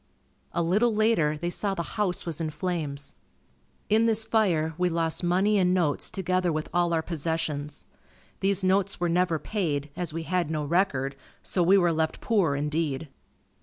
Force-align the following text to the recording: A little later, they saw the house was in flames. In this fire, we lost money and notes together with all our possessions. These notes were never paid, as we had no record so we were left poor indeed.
A 0.51 0.63
little 0.63 0.95
later, 0.95 1.37
they 1.37 1.51
saw 1.51 1.75
the 1.75 1.83
house 1.93 2.25
was 2.25 2.41
in 2.41 2.49
flames. 2.49 3.13
In 3.87 4.05
this 4.05 4.23
fire, 4.23 4.73
we 4.75 4.89
lost 4.89 5.23
money 5.23 5.59
and 5.59 5.75
notes 5.75 6.09
together 6.09 6.51
with 6.51 6.67
all 6.73 6.91
our 6.91 7.03
possessions. 7.03 7.85
These 8.39 8.63
notes 8.63 8.99
were 8.99 9.09
never 9.09 9.37
paid, 9.37 9.91
as 9.95 10.11
we 10.11 10.23
had 10.23 10.49
no 10.49 10.65
record 10.65 11.15
so 11.43 11.61
we 11.61 11.77
were 11.77 11.93
left 11.93 12.19
poor 12.19 12.55
indeed. 12.55 13.09